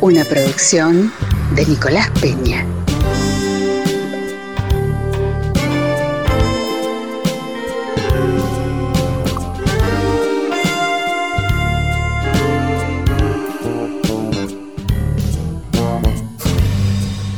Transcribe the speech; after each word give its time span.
Una 0.00 0.24
producción 0.24 1.12
de 1.56 1.66
Nicolás 1.66 2.08
Peña. 2.20 2.64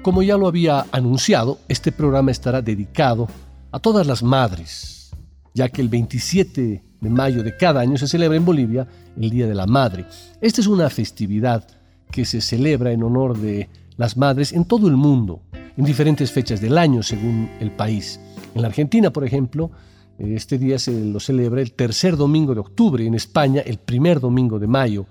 Como 0.04 0.22
ya 0.22 0.38
lo 0.38 0.48
había 0.48 0.86
anunciado, 0.92 1.58
este 1.68 1.92
programa 1.92 2.30
estará 2.30 2.62
dedicado 2.62 3.28
a 3.72 3.80
todas 3.80 4.08
las 4.08 4.24
madres, 4.24 5.12
ya 5.54 5.70
que 5.70 5.82
el 5.82 5.90
27 5.90 6.84
de 7.02 7.10
mayo 7.10 7.44
de 7.44 7.56
cada 7.56 7.82
año 7.82 7.98
se 7.98 8.08
celebra 8.08 8.38
en 8.38 8.46
Bolivia 8.46 8.88
el 9.18 9.30
Día 9.30 9.48
de 9.48 9.56
la 9.56 9.68
Madre. 9.68 10.06
Esta 10.42 10.62
es 10.62 10.68
una 10.68 10.90
festividad 10.90 11.68
que 12.12 12.26
se 12.26 12.42
celebra 12.42 12.92
en 12.92 13.04
honor 13.04 13.38
de 13.38 13.70
las 13.98 14.18
madres 14.18 14.54
en 14.54 14.66
todo 14.66 14.88
el 14.88 14.96
mundo, 14.96 15.42
en 15.78 15.86
diferentes 15.86 16.32
fechas 16.32 16.62
del 16.62 16.78
año 16.78 17.04
según 17.04 17.50
el 17.60 17.72
país. 17.72 18.20
En 18.56 18.62
la 18.62 18.70
Argentina, 18.70 19.12
por 19.12 19.26
ejemplo, 19.26 19.72
este 20.18 20.58
día 20.58 20.80
se 20.80 20.92
lo 21.06 21.20
celebra 21.20 21.62
el 21.62 21.74
tercer 21.74 22.18
domingo 22.18 22.54
de 22.54 22.62
octubre, 22.62 23.06
en 23.06 23.14
España 23.14 23.62
el 23.66 23.78
primer 23.78 24.20
domingo 24.20 24.60
de 24.60 24.68
mayo, 24.68 25.06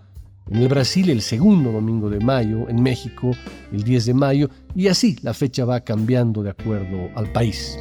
en 0.51 0.63
el 0.63 0.69
Brasil 0.69 1.11
el 1.11 1.23
segundo 1.23 1.71
domingo 1.71 2.11
de 2.11 2.21
mayo, 2.21 2.69
en 2.69 2.83
México 2.83 3.31
el 3.73 3.85
10 3.85 4.07
de 4.07 4.15
mayo 4.15 4.51
y 4.75 4.89
así 4.89 5.17
la 5.23 5.35
fecha 5.35 5.65
va 5.65 5.81
cambiando 5.81 6.43
de 6.43 6.51
acuerdo 6.51 7.11
al 7.15 7.31
país. 7.33 7.79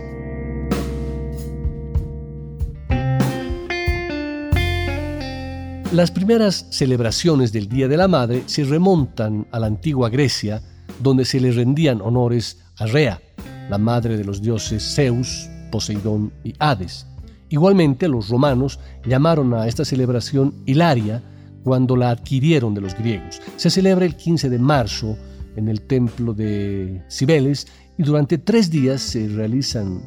Las 5.94 6.12
primeras 6.12 6.68
celebraciones 6.70 7.54
del 7.54 7.70
Día 7.70 7.88
de 7.88 7.96
la 7.96 8.10
Madre 8.10 8.44
se 8.48 8.66
remontan 8.66 9.48
a 9.52 9.60
la 9.60 9.68
antigua 9.68 10.10
Grecia, 10.10 10.62
donde 11.02 11.24
se 11.24 11.40
le 11.40 11.50
rendían 11.52 12.02
honores 12.02 12.60
a 12.78 12.88
Rea, 12.88 13.22
la 13.70 13.78
madre 13.78 14.18
de 14.18 14.26
los 14.26 14.42
dioses 14.42 14.84
Zeus, 14.96 15.50
Poseidón 15.72 16.34
y 16.44 16.54
Hades. 16.60 17.08
Igualmente, 17.48 18.10
los 18.10 18.28
romanos 18.28 18.82
llamaron 19.06 19.54
a 19.54 19.66
esta 19.66 19.86
celebración 19.86 20.54
Hilaria, 20.66 21.24
cuando 21.64 21.96
la 21.96 22.10
adquirieron 22.10 22.74
de 22.74 22.82
los 22.82 22.94
griegos. 22.94 23.42
Se 23.56 23.70
celebra 23.70 24.06
el 24.06 24.18
15 24.18 24.50
de 24.50 24.60
marzo 24.60 25.18
en 25.56 25.70
el 25.70 25.82
templo 25.82 26.34
de 26.34 27.02
Cibeles 27.10 27.66
y 27.98 28.04
durante 28.04 28.38
tres 28.38 28.70
días 28.70 29.02
se 29.02 29.28
realizan 29.30 30.02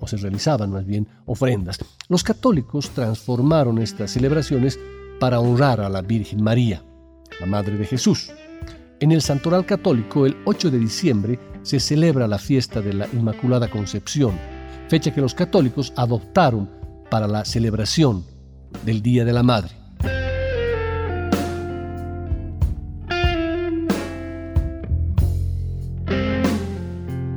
o 0.00 0.06
se 0.06 0.18
realizaban 0.18 0.70
más 0.70 0.84
bien 0.84 1.08
ofrendas. 1.24 1.78
Los 2.08 2.22
católicos 2.22 2.90
transformaron 2.90 3.78
estas 3.78 4.10
celebraciones 4.12 4.78
para 5.20 5.40
honrar 5.40 5.80
a 5.80 5.88
la 5.88 6.02
Virgen 6.02 6.42
María, 6.42 6.82
la 7.40 7.46
Madre 7.46 7.76
de 7.76 7.86
Jesús. 7.86 8.30
En 9.00 9.12
el 9.12 9.22
Santoral 9.22 9.66
Católico, 9.66 10.26
el 10.26 10.36
8 10.44 10.70
de 10.70 10.78
diciembre, 10.78 11.38
se 11.62 11.80
celebra 11.80 12.28
la 12.28 12.38
fiesta 12.38 12.80
de 12.80 12.92
la 12.92 13.08
Inmaculada 13.12 13.68
Concepción, 13.68 14.38
fecha 14.88 15.12
que 15.12 15.20
los 15.20 15.34
católicos 15.34 15.92
adoptaron 15.96 16.70
para 17.10 17.26
la 17.26 17.44
celebración 17.44 18.24
del 18.84 19.02
Día 19.02 19.24
de 19.24 19.32
la 19.32 19.42
Madre. 19.42 19.70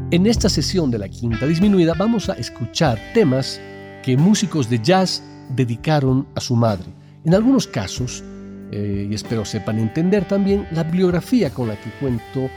En 0.10 0.26
esta 0.26 0.48
sesión 0.48 0.90
de 0.90 1.00
la 1.00 1.10
quinta 1.10 1.46
disminuida 1.46 1.94
vamos 1.94 2.30
a 2.30 2.34
escuchar 2.34 2.98
temas 3.14 3.60
que 4.04 4.16
músicos 4.16 4.70
de 4.70 4.80
jazz 4.80 5.22
dedicaron 5.50 6.26
a 6.34 6.40
su 6.40 6.56
madre. 6.56 6.86
En 7.28 7.34
algunos 7.34 7.68
casos, 7.68 8.24
eh, 8.72 9.06
y 9.12 9.14
espero 9.14 9.44
sepan 9.44 9.80
entender 9.80 10.26
también, 10.26 10.66
la 10.72 10.84
bibliografía 10.84 11.50
con 11.50 11.68
la 11.68 11.76
que 11.76 11.90
cuento 12.00 12.50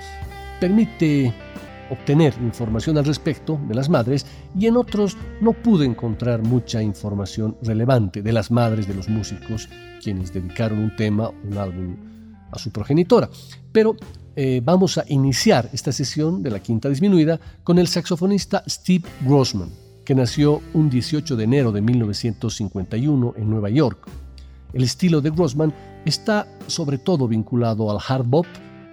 permite 0.61 1.35
obtener 1.91 2.35
información 2.41 2.97
al 2.97 3.05
respecto 3.05 3.61
de 3.67 3.75
las 3.75 3.89
madres 3.89 4.25
y 4.57 4.69
en 4.69 4.77
otros 4.77 5.17
no 5.41 5.55
pude 5.55 5.87
encontrar 5.87 6.45
mucha 6.45 6.81
información 6.81 7.57
relevante 7.63 8.23
de 8.23 8.33
las 8.33 8.53
madres 8.53 8.87
de 8.87 8.95
los 8.95 9.09
músicos 9.09 9.69
quienes 10.01 10.33
dedicaron 10.33 10.79
un 10.79 10.95
tema, 10.95 11.31
un 11.31 11.59
álbum 11.59 11.97
a 12.53 12.59
su 12.61 12.71
progenitora. 12.71 13.29
Pero 13.73 13.97
eh, 14.37 14.63
vamos 14.63 14.99
a 14.99 15.05
iniciar 15.09 15.69
esta 15.73 15.91
sesión 15.91 16.45
de 16.45 16.51
la 16.51 16.61
quinta 16.61 16.89
disminuida 16.89 17.41
con 17.65 17.81
el 17.81 17.89
saxofonista 17.89 18.63
Steve 18.69 19.09
Grossman, 19.23 19.71
que 20.05 20.15
nació 20.15 20.61
un 20.75 20.89
18 20.89 21.35
de 21.35 21.43
enero 21.43 21.73
de 21.73 21.81
1951 21.81 23.35
en 23.37 23.51
Nueva 23.51 23.69
York. 23.69 24.09
El 24.73 24.83
estilo 24.83 25.21
de 25.21 25.31
Grossman 25.31 25.73
está 26.05 26.47
sobre 26.67 26.99
todo 26.99 27.29
vinculado 27.29 27.91
al 27.91 27.99
hard 28.07 28.27
bop 28.27 28.47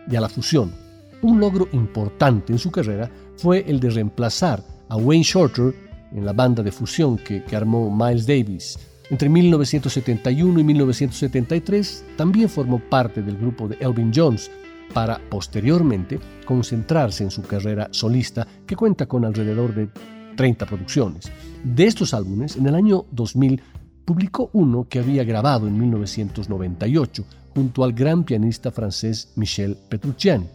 y 0.10 0.16
a 0.16 0.22
la 0.22 0.30
fusión. 0.30 0.74
Un 1.22 1.40
logro 1.40 1.68
importante 1.72 2.54
en 2.54 2.60
su 2.60 2.72
carrera 2.72 3.10
fue 3.38 3.66
el 3.68 3.80
de 3.80 3.90
reemplazar 3.90 4.64
a 4.90 4.96
Wayne 4.96 5.24
Shorter 5.24 5.74
en 6.14 6.26
la 6.26 6.34
banda 6.34 6.64
de 6.64 6.72
fusión 6.72 7.18
que, 7.18 7.44
armó 7.56 7.96
Miles 7.96 8.26
Davis. 8.26 8.80
Entre 9.10 9.30
1971 9.30 10.60
y 10.60 10.64
1973 10.64 12.06
también 12.18 12.50
formó 12.50 12.80
parte 12.80 13.22
del 13.22 13.38
grupo 13.38 13.68
de 13.68 13.78
Elvin 13.80 14.12
Jones, 14.14 14.52
para 14.94 15.20
posteriormente 15.30 16.20
concentrarse 16.46 17.24
en 17.24 17.32
su 17.32 17.42
carrera 17.42 17.90
solista 17.92 18.48
que 18.66 18.76
cuenta 18.76 19.06
con 19.06 19.26
alrededor 19.26 19.76
de 19.76 19.90
30 20.36 20.66
producciones. 20.66 21.32
De 21.64 21.86
estos 21.86 22.14
álbumes, 22.14 22.56
en 22.56 22.68
el 22.68 22.76
año 22.76 23.06
2000 23.12 23.62
publicó 24.08 24.50
uno 24.54 24.88
que 24.88 25.00
había 25.00 25.26
grabado 25.26 25.68
en 25.68 25.78
1998 25.78 27.26
junto 27.54 27.84
al 27.84 27.92
gran 27.92 28.24
pianista 28.24 28.72
francés 28.72 29.34
Michel 29.36 29.78
Petrucciani. 29.90 30.48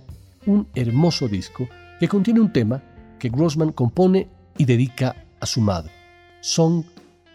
un 0.47 0.67
hermoso 0.75 1.29
disco 1.29 1.69
que 2.01 2.09
contiene 2.09 2.41
un 2.41 2.51
tema 2.51 2.83
que 3.19 3.29
Grossman 3.29 3.73
compone 3.73 4.27
y 4.57 4.65
dedica 4.65 5.15
a 5.39 5.45
su 5.45 5.61
madre, 5.61 5.93
Song 6.41 6.83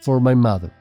for 0.01 0.19
My 0.19 0.33
Mother. 0.33 0.76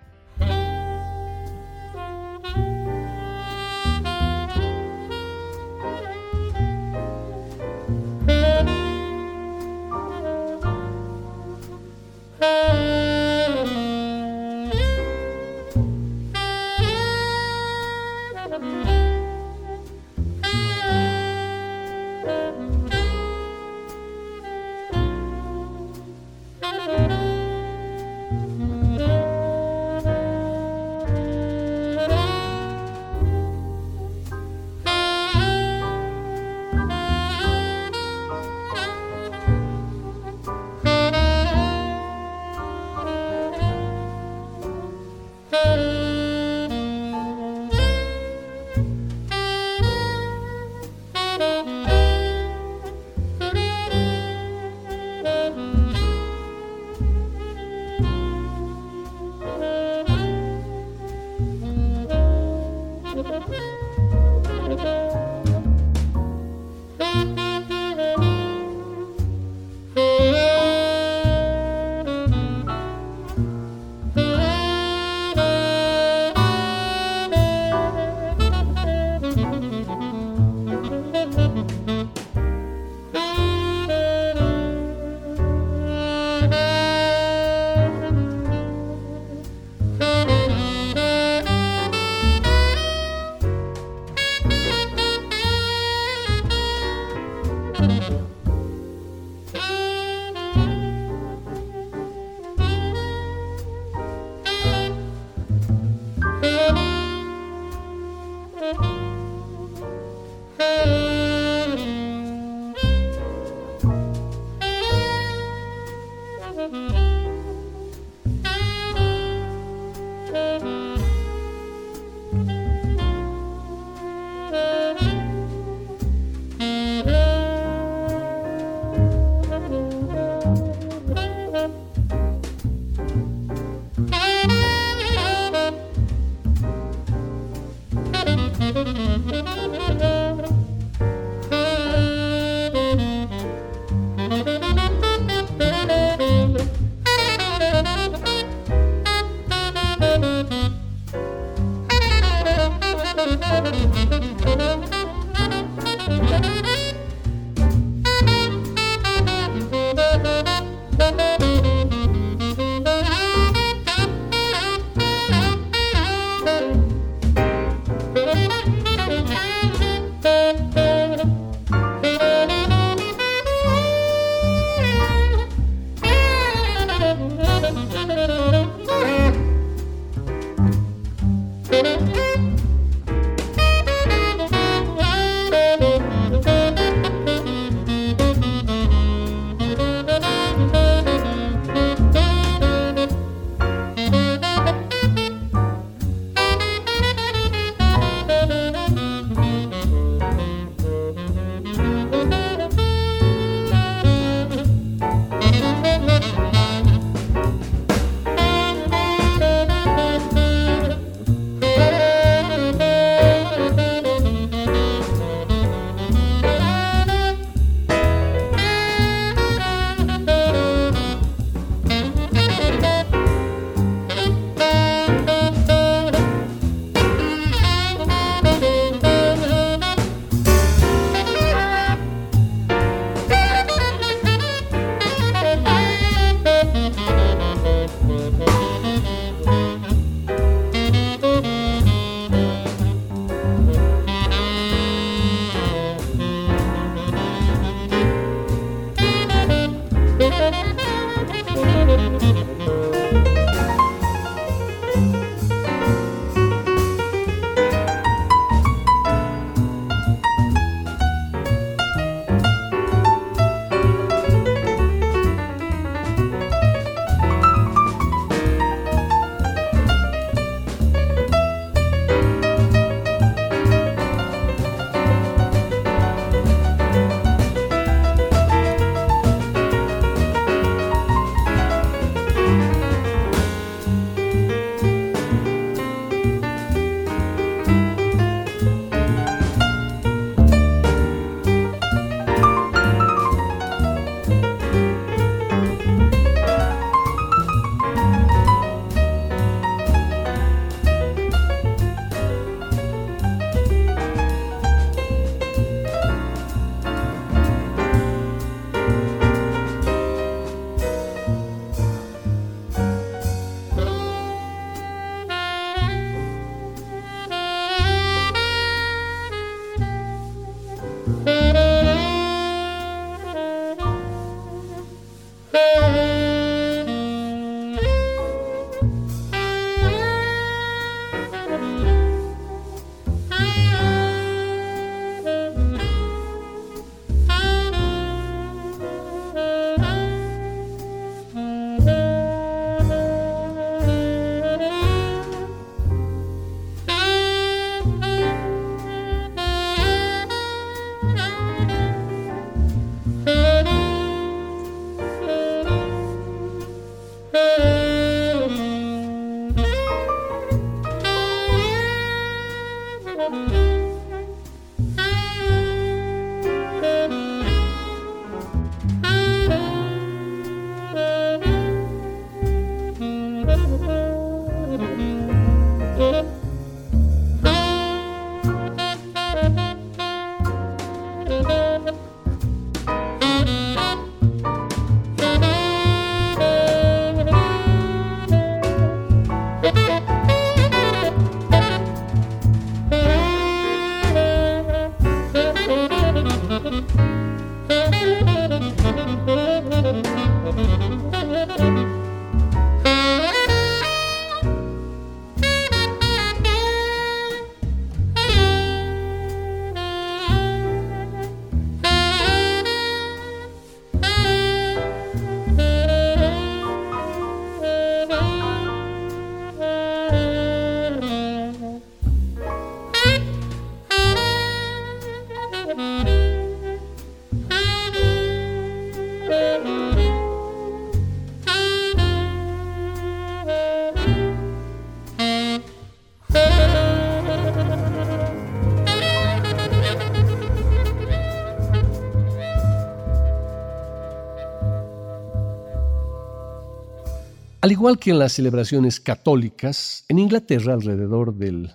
Igual 447.86 448.00
que 448.00 448.10
en 448.10 448.18
las 448.18 448.32
celebraciones 448.32 448.98
católicas, 448.98 450.04
en 450.08 450.18
Inglaterra 450.18 450.74
alrededor 450.74 451.32
del, 451.32 451.70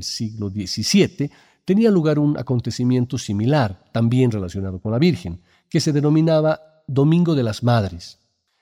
siglo 0.00 0.48
XVII 0.48 1.30
tenía 1.66 1.90
lugar 1.90 2.18
un 2.18 2.38
acontecimiento 2.38 3.18
similar, 3.18 3.84
también 3.92 4.30
relacionado 4.30 4.78
con 4.78 4.92
la 4.92 4.98
Virgen, 4.98 5.42
que 5.68 5.78
se 5.78 5.92
denominaba 5.92 6.58
Domingo 6.86 7.34
de 7.34 7.42
las 7.42 7.62
Madres. 7.62 8.18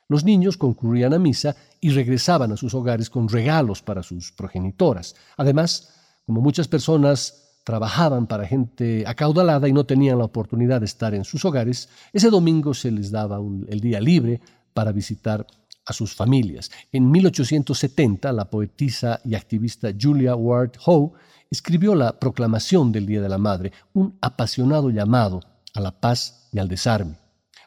Los 0.08 0.24
niños 0.24 0.56
concurrían 0.56 1.14
a 1.14 1.20
misa 1.20 1.54
y 1.80 1.90
regresaban 1.90 2.50
a 2.50 2.56
sus 2.56 2.74
hogares 2.74 3.08
con 3.08 3.28
regalos 3.28 3.82
para 3.82 4.02
sus 4.02 4.32
progenitoras. 4.32 5.14
Además, 5.36 5.94
como 6.26 6.40
muchas 6.40 6.66
personas 6.66 7.60
trabajaban 7.62 8.26
para 8.26 8.48
gente 8.48 9.04
acaudalada 9.06 9.68
y 9.68 9.72
no 9.72 9.86
tenían 9.86 10.18
la 10.18 10.24
oportunidad 10.24 10.80
de 10.80 10.86
estar 10.86 11.14
en 11.14 11.22
sus 11.22 11.44
hogares, 11.44 11.88
ese 12.12 12.30
domingo 12.30 12.74
se 12.74 12.90
les 12.90 13.12
daba 13.12 13.38
el 13.68 13.80
día 13.80 14.00
libre 14.00 14.40
para 14.74 14.90
visitar 14.90 15.46
a 15.86 15.92
sus 15.92 16.14
familias. 16.14 16.70
En 16.92 17.10
1870, 17.10 18.32
la 18.32 18.50
poetisa 18.50 19.20
y 19.24 19.34
activista 19.34 19.90
Julia 19.98 20.34
Ward 20.34 20.72
Howe 20.84 21.12
escribió 21.50 21.94
la 21.94 22.18
Proclamación 22.18 22.92
del 22.92 23.06
Día 23.06 23.20
de 23.20 23.28
la 23.28 23.38
Madre, 23.38 23.72
un 23.92 24.16
apasionado 24.20 24.90
llamado 24.90 25.40
a 25.74 25.80
la 25.80 25.90
paz 26.00 26.48
y 26.52 26.58
al 26.58 26.68
desarme. 26.68 27.16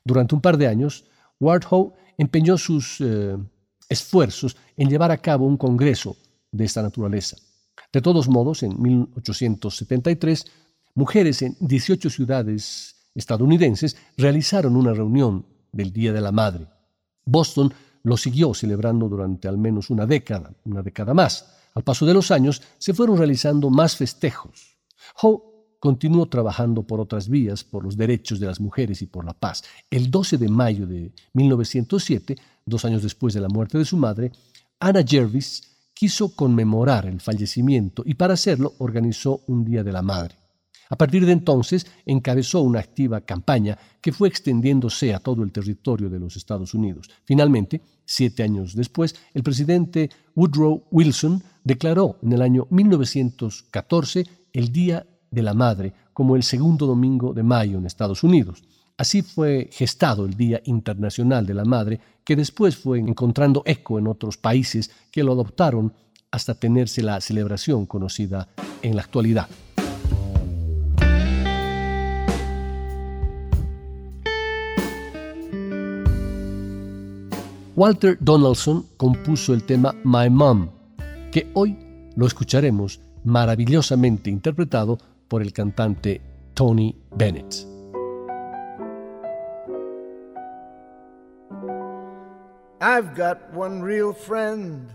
Durante 0.05 0.35
un 0.35 0.41
par 0.41 0.57
de 0.57 0.67
años, 0.67 1.05
Ward 1.39 1.63
Howe 1.69 1.93
empeñó 2.17 2.57
sus 2.57 3.01
eh, 3.01 3.37
esfuerzos 3.89 4.55
en 4.77 4.89
llevar 4.89 5.11
a 5.11 5.17
cabo 5.17 5.45
un 5.45 5.57
congreso 5.57 6.15
de 6.51 6.65
esta 6.65 6.81
naturaleza. 6.81 7.37
De 7.91 8.01
todos 8.01 8.27
modos, 8.27 8.63
en 8.63 8.81
1873, 8.81 10.45
mujeres 10.95 11.41
en 11.41 11.55
18 11.59 12.09
ciudades 12.09 12.95
estadounidenses 13.15 13.97
realizaron 14.17 14.75
una 14.75 14.93
reunión 14.93 15.45
del 15.71 15.91
Día 15.91 16.13
de 16.13 16.21
la 16.21 16.31
Madre. 16.31 16.67
Boston 17.25 17.73
lo 18.03 18.17
siguió 18.17 18.53
celebrando 18.53 19.07
durante 19.07 19.47
al 19.47 19.57
menos 19.57 19.89
una 19.89 20.05
década, 20.05 20.53
una 20.65 20.81
década 20.81 21.13
más. 21.13 21.55
Al 21.73 21.83
paso 21.83 22.05
de 22.05 22.13
los 22.13 22.31
años 22.31 22.61
se 22.77 22.93
fueron 22.93 23.17
realizando 23.17 23.69
más 23.69 23.95
festejos. 23.95 24.77
Howe 25.21 25.41
continuó 25.79 26.27
trabajando 26.27 26.83
por 26.83 27.01
otras 27.01 27.27
vías, 27.27 27.63
por 27.63 27.83
los 27.83 27.97
derechos 27.97 28.39
de 28.39 28.47
las 28.47 28.59
mujeres 28.59 29.01
y 29.01 29.07
por 29.07 29.25
la 29.25 29.33
paz. 29.33 29.63
El 29.89 30.11
12 30.11 30.37
de 30.37 30.49
mayo 30.49 30.87
de 30.87 31.11
1907, 31.33 32.37
dos 32.65 32.85
años 32.85 33.03
después 33.03 33.33
de 33.33 33.41
la 33.41 33.49
muerte 33.49 33.77
de 33.77 33.85
su 33.85 33.97
madre, 33.97 34.31
Anna 34.79 35.03
Jervis 35.05 35.73
quiso 35.93 36.35
conmemorar 36.35 37.05
el 37.05 37.19
fallecimiento 37.19 38.03
y 38.05 38.15
para 38.15 38.33
hacerlo 38.33 38.73
organizó 38.79 39.41
un 39.47 39.65
Día 39.65 39.83
de 39.83 39.91
la 39.91 40.01
Madre. 40.01 40.42
A 40.93 40.95
partir 40.95 41.25
de 41.25 41.31
entonces 41.31 41.87
encabezó 42.05 42.61
una 42.61 42.77
activa 42.77 43.21
campaña 43.21 43.79
que 43.99 44.11
fue 44.11 44.27
extendiéndose 44.27 45.15
a 45.15 45.19
todo 45.19 45.41
el 45.41 45.51
territorio 45.51 46.07
de 46.07 46.19
los 46.19 46.37
Estados 46.37 46.75
Unidos. 46.75 47.09
Finalmente, 47.25 47.81
siete 48.05 48.43
años 48.43 48.75
después, 48.75 49.15
el 49.33 49.41
presidente 49.41 50.11
Woodrow 50.35 50.83
Wilson 50.91 51.41
declaró 51.63 52.19
en 52.21 52.33
el 52.33 52.43
año 52.43 52.67
1914 52.69 54.23
el 54.53 54.71
Día 54.71 55.03
de 55.31 55.41
la 55.41 55.55
Madre 55.55 55.93
como 56.13 56.35
el 56.35 56.43
segundo 56.43 56.85
domingo 56.85 57.33
de 57.33 57.41
mayo 57.41 57.79
en 57.79 57.87
Estados 57.87 58.21
Unidos. 58.21 58.63
Así 58.95 59.23
fue 59.23 59.69
gestado 59.71 60.27
el 60.27 60.37
Día 60.37 60.61
Internacional 60.65 61.47
de 61.47 61.55
la 61.55 61.65
Madre, 61.65 62.01
que 62.23 62.35
después 62.35 62.77
fue 62.77 62.99
encontrando 62.99 63.63
eco 63.65 63.97
en 63.97 64.05
otros 64.05 64.37
países 64.37 64.91
que 65.09 65.23
lo 65.23 65.31
adoptaron 65.31 65.91
hasta 66.29 66.53
tenerse 66.53 67.01
la 67.01 67.19
celebración 67.19 67.87
conocida 67.87 68.47
en 68.83 68.95
la 68.95 69.01
actualidad. 69.01 69.49
Walter 77.75 78.17
Donaldson 78.19 78.85
compuso 78.97 79.51
el 79.51 79.63
tema 79.63 79.95
My 80.03 80.29
Mom, 80.29 80.69
que 81.31 81.49
hoy 81.55 81.75
lo 82.15 82.27
escucharemos 82.27 83.01
maravillosamente 83.23 84.29
interpretado 84.29 84.99
por 85.27 85.41
el 85.41 85.51
cantante 85.53 86.21
Tony 86.53 86.95
Bennett. 87.15 87.65
I've 92.79 93.15
got 93.15 93.39
one 93.55 93.81
real 93.81 94.13
friend, 94.13 94.91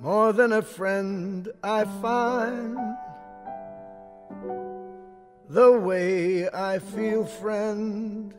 more 0.00 0.32
than 0.32 0.52
a 0.52 0.62
friend, 0.62 1.48
I 1.64 1.86
find. 2.00 2.76
The 5.48 5.72
way 5.72 6.48
I 6.48 6.78
feel, 6.78 7.24
friend. 7.24 8.32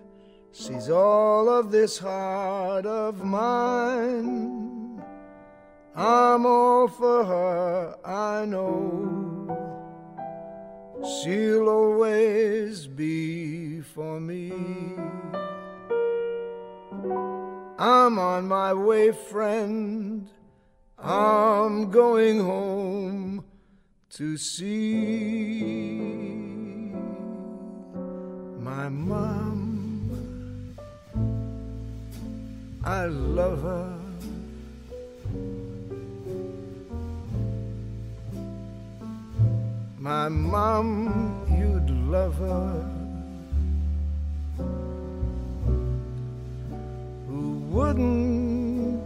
Sees 0.59 0.89
all 0.89 1.47
of 1.49 1.69
this 1.69 1.99
heart 1.99 2.87
of 2.87 3.23
mine. 3.23 4.99
I'm 5.95 6.47
all 6.47 6.87
for 6.87 7.23
her, 7.23 7.95
I 8.03 8.43
know. 8.45 9.53
She'll 11.05 11.69
always 11.69 12.87
be 12.87 13.81
for 13.81 14.19
me. 14.19 14.51
I'm 17.77 18.17
on 18.17 18.47
my 18.47 18.73
way, 18.73 19.11
friend. 19.11 20.27
I'm 20.97 21.91
going 21.91 22.39
home 22.39 23.45
to 24.09 24.35
see. 24.37 24.81
My 28.57 28.89
mom, 28.89 29.66
I 32.87 33.07
love 33.07 33.63
her. 33.63 33.99
My 39.97 40.29
mom, 40.29 41.43
you'd 41.59 41.89
love 42.09 42.35
her. 42.37 42.89
Who 47.27 47.59
wouldn't 47.75 49.03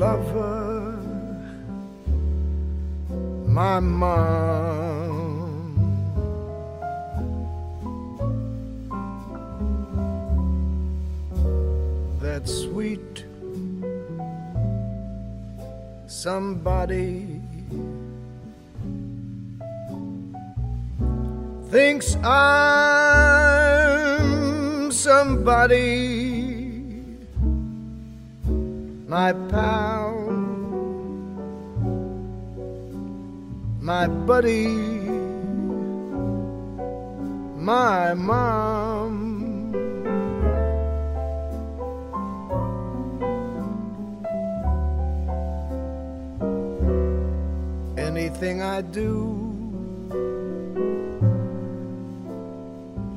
love 0.00 0.26
her? 0.32 0.98
My 3.46 3.78
mom. 3.78 5.15
Sweet 12.46 13.24
somebody 16.06 17.40
thinks 21.70 22.16
I'm 22.22 22.86
somebody, 24.92 25.82
my 29.08 29.32
pal, 29.50 30.14
my 33.80 34.06
buddy, 34.06 34.68
my 37.56 38.14
mom. 38.14 39.05
Anything 48.36 48.60
I 48.60 48.82
do 48.82 49.56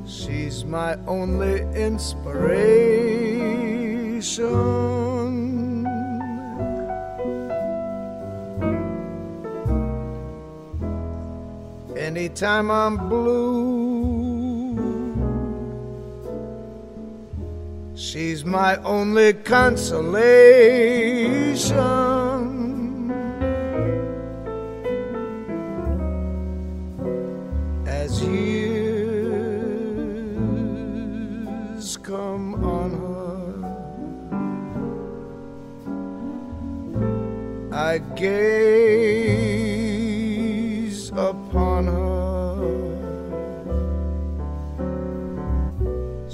She's 0.06 0.64
my 0.64 0.96
only 1.06 1.60
inspiration. 1.74 2.30
Anytime 11.96 12.70
I'm 12.70 13.08
blue, 13.08 14.76
she's 17.94 18.44
my 18.44 18.76
only 18.78 19.34
consolation. 19.34 22.09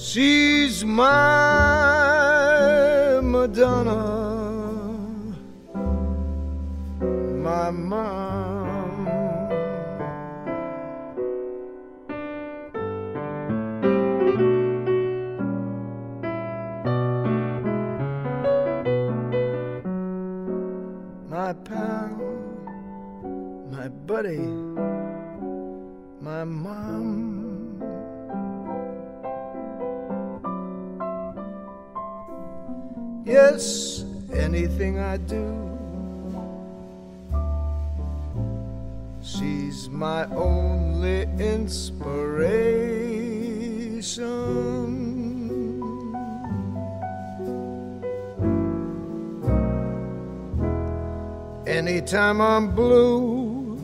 She's 0.07 0.85
my 0.85 1.03
Madonna, 3.21 4.05
my 7.43 7.71
mom. 7.73 8.37
my 21.29 21.53
pal, 21.53 22.09
my 23.73 23.89
buddy, 24.07 24.39
Yes, 33.57 34.05
anything 34.35 34.99
I 34.99 35.17
do, 35.17 35.49
she's 39.23 39.89
my 39.89 40.27
only 40.27 41.23
inspiration. 41.39 42.03
Anytime 51.67 52.43
I'm 52.43 52.75
blue, 52.75 53.81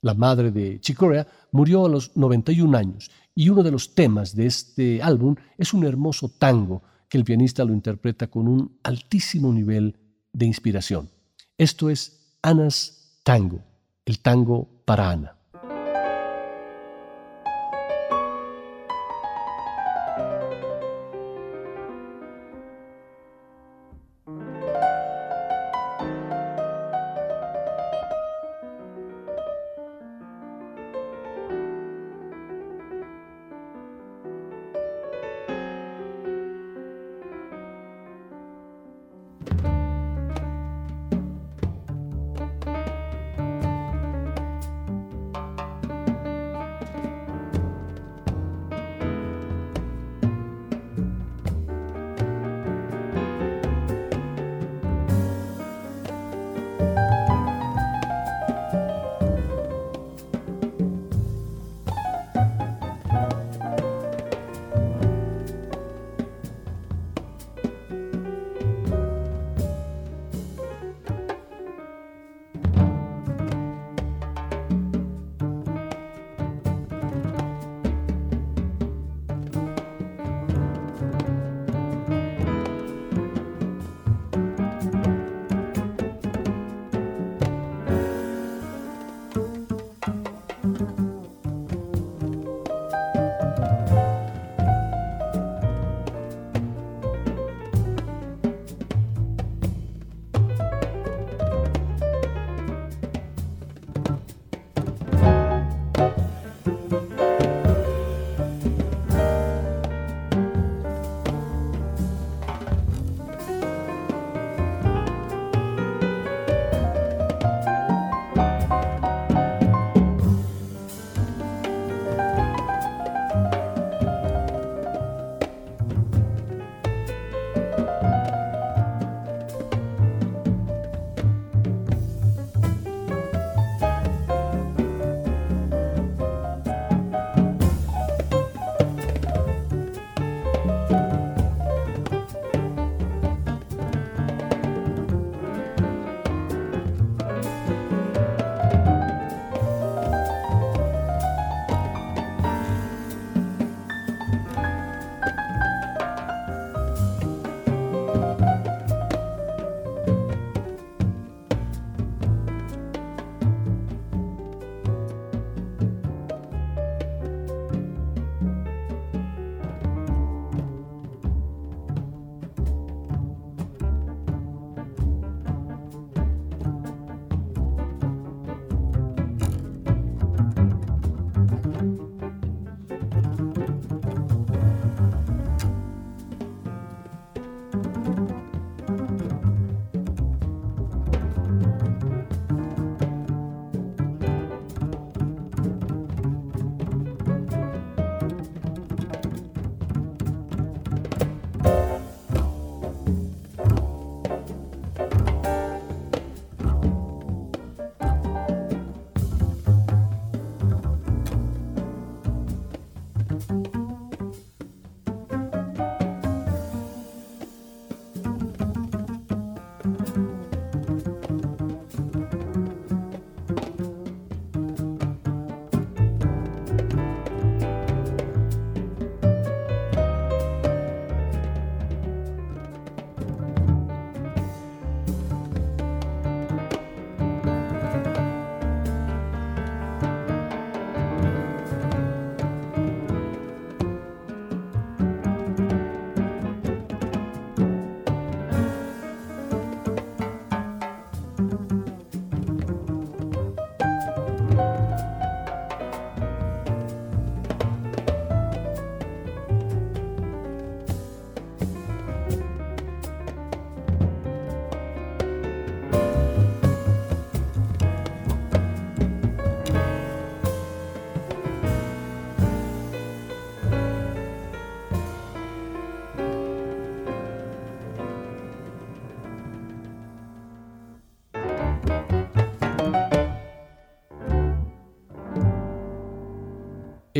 La 0.00 0.14
madre 0.14 0.50
de 0.50 0.80
Chicorea 0.80 1.26
murió 1.52 1.86
a 1.86 1.88
los 1.88 2.16
91 2.16 2.76
años 2.76 3.10
y 3.34 3.48
uno 3.48 3.62
de 3.62 3.70
los 3.70 3.94
temas 3.94 4.34
de 4.34 4.46
este 4.46 5.00
álbum 5.00 5.36
es 5.56 5.72
un 5.72 5.84
hermoso 5.84 6.28
tango 6.28 6.82
que 7.08 7.18
el 7.18 7.24
pianista 7.24 7.64
lo 7.64 7.72
interpreta 7.72 8.26
con 8.26 8.48
un 8.48 8.78
altísimo 8.82 9.52
nivel 9.52 9.96
de 10.32 10.46
inspiración. 10.46 11.08
Esto 11.56 11.88
es 11.88 12.36
Ana's 12.42 13.18
Tango, 13.22 13.60
el 14.04 14.18
tango 14.18 14.68
para 14.84 15.10
Ana. 15.10 15.36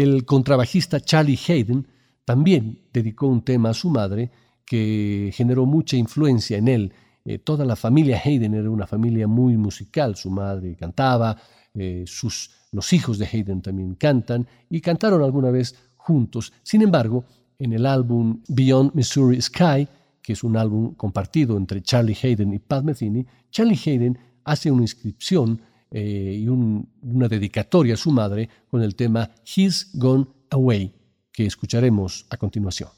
El 0.02 0.24
contrabajista 0.24 0.98
Charlie 0.98 1.38
Hayden 1.46 1.86
también 2.24 2.88
dedicó 2.92 3.28
un 3.28 3.42
tema 3.44 3.70
a 3.70 3.74
su 3.74 3.88
madre 3.88 4.32
que 4.66 5.30
generó 5.32 5.64
mucha 5.64 5.96
influencia 5.96 6.58
en 6.58 6.66
él. 6.66 6.92
Eh, 7.24 7.38
toda 7.38 7.64
la 7.64 7.76
familia 7.76 8.20
Hayden 8.24 8.54
era 8.54 8.68
una 8.68 8.88
familia 8.88 9.28
muy 9.28 9.56
musical, 9.56 10.16
su 10.16 10.28
madre 10.28 10.74
cantaba, 10.74 11.36
eh, 11.72 12.02
sus, 12.04 12.50
los 12.72 12.92
hijos 12.92 13.16
de 13.16 13.28
Hayden 13.32 13.62
también 13.62 13.94
cantan 13.94 14.48
y 14.68 14.80
cantaron 14.80 15.22
alguna 15.22 15.52
vez 15.52 15.76
juntos. 15.94 16.52
Sin 16.64 16.82
embargo, 16.82 17.24
en 17.60 17.72
el 17.72 17.86
álbum 17.86 18.42
Beyond 18.48 18.96
Missouri 18.96 19.40
Sky, 19.40 19.86
que 20.20 20.32
es 20.32 20.42
un 20.42 20.56
álbum 20.56 20.96
compartido 20.96 21.56
entre 21.56 21.80
Charlie 21.80 22.18
Hayden 22.20 22.52
y 22.52 22.58
Pat 22.58 22.82
Metheny, 22.82 23.24
Charlie 23.52 23.78
Hayden 23.86 24.18
hace 24.42 24.68
una 24.68 24.82
inscripción 24.82 25.62
eh, 25.92 26.38
y 26.40 26.48
una 26.48 27.28
dedicatoria 27.28 27.94
a 27.94 27.98
su 27.98 28.10
madre 28.10 28.48
con 28.70 28.82
el 28.82 28.96
tema 28.96 29.30
He's 29.44 29.90
Gone 29.94 30.26
Away, 30.50 30.94
que 31.30 31.46
escucharemos 31.46 32.26
a 32.30 32.36
continuación. 32.38 32.88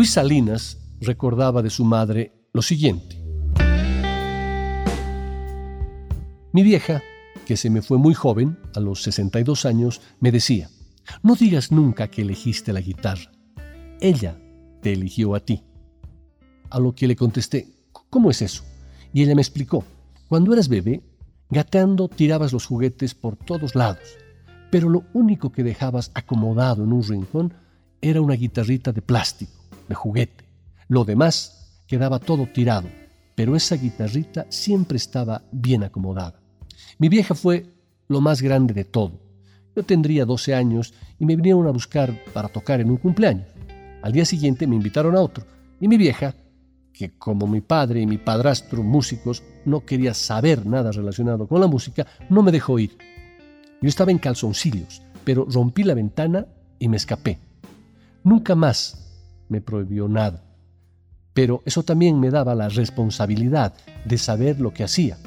Luis 0.00 0.12
Salinas 0.12 0.78
recordaba 1.02 1.60
de 1.60 1.68
su 1.68 1.84
madre 1.84 2.32
lo 2.54 2.62
siguiente. 2.62 3.22
Mi 6.54 6.62
vieja, 6.62 7.02
que 7.44 7.58
se 7.58 7.68
me 7.68 7.82
fue 7.82 7.98
muy 7.98 8.14
joven, 8.14 8.58
a 8.74 8.80
los 8.80 9.02
62 9.02 9.66
años, 9.66 10.00
me 10.18 10.32
decía, 10.32 10.70
no 11.22 11.34
digas 11.34 11.70
nunca 11.70 12.08
que 12.08 12.22
elegiste 12.22 12.72
la 12.72 12.80
guitarra. 12.80 13.30
Ella 14.00 14.40
te 14.80 14.94
eligió 14.94 15.34
a 15.34 15.40
ti. 15.40 15.64
A 16.70 16.80
lo 16.80 16.94
que 16.94 17.06
le 17.06 17.14
contesté, 17.14 17.68
¿cómo 18.08 18.30
es 18.30 18.40
eso? 18.40 18.62
Y 19.12 19.22
ella 19.22 19.34
me 19.34 19.42
explicó, 19.42 19.84
cuando 20.28 20.54
eras 20.54 20.70
bebé, 20.70 21.02
gateando 21.50 22.08
tirabas 22.08 22.54
los 22.54 22.64
juguetes 22.64 23.14
por 23.14 23.36
todos 23.36 23.74
lados, 23.74 24.16
pero 24.70 24.88
lo 24.88 25.04
único 25.12 25.52
que 25.52 25.62
dejabas 25.62 26.10
acomodado 26.14 26.84
en 26.84 26.94
un 26.94 27.02
rincón 27.02 27.52
era 28.00 28.22
una 28.22 28.32
guitarrita 28.32 28.92
de 28.92 29.02
plástico 29.02 29.59
de 29.90 29.94
juguete. 29.94 30.44
Lo 30.88 31.04
demás 31.04 31.82
quedaba 31.86 32.18
todo 32.18 32.46
tirado, 32.46 32.88
pero 33.34 33.54
esa 33.54 33.76
guitarrita 33.76 34.46
siempre 34.48 34.96
estaba 34.96 35.42
bien 35.52 35.82
acomodada. 35.82 36.40
Mi 36.98 37.08
vieja 37.08 37.34
fue 37.34 37.66
lo 38.08 38.20
más 38.20 38.40
grande 38.40 38.72
de 38.72 38.84
todo. 38.84 39.20
Yo 39.76 39.82
tendría 39.82 40.24
12 40.24 40.54
años 40.54 40.94
y 41.18 41.26
me 41.26 41.36
vinieron 41.36 41.66
a 41.66 41.72
buscar 41.72 42.16
para 42.32 42.48
tocar 42.48 42.80
en 42.80 42.90
un 42.90 42.96
cumpleaños. 42.96 43.48
Al 44.02 44.12
día 44.12 44.24
siguiente 44.24 44.66
me 44.66 44.76
invitaron 44.76 45.16
a 45.16 45.20
otro 45.20 45.44
y 45.80 45.88
mi 45.88 45.96
vieja, 45.96 46.34
que 46.92 47.16
como 47.18 47.46
mi 47.46 47.60
padre 47.60 48.00
y 48.00 48.06
mi 48.06 48.18
padrastro 48.18 48.82
músicos 48.82 49.42
no 49.64 49.84
quería 49.84 50.14
saber 50.14 50.66
nada 50.66 50.92
relacionado 50.92 51.46
con 51.48 51.60
la 51.60 51.66
música, 51.66 52.06
no 52.28 52.42
me 52.42 52.52
dejó 52.52 52.78
ir. 52.78 52.96
Yo 53.82 53.88
estaba 53.88 54.10
en 54.10 54.18
calzoncillos, 54.18 55.02
pero 55.24 55.46
rompí 55.50 55.82
la 55.82 55.94
ventana 55.94 56.46
y 56.78 56.88
me 56.88 56.96
escapé. 56.96 57.38
Nunca 58.22 58.54
más 58.54 59.09
me 59.50 59.60
prohibió 59.60 60.08
nada, 60.08 60.42
pero 61.34 61.62
eso 61.66 61.82
también 61.82 62.18
me 62.18 62.30
daba 62.30 62.54
la 62.54 62.68
responsabilidad 62.68 63.74
de 64.04 64.16
saber 64.16 64.60
lo 64.60 64.72
que 64.72 64.84
hacía. 64.84 65.18